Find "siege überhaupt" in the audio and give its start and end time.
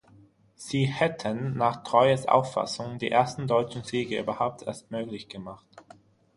3.83-4.63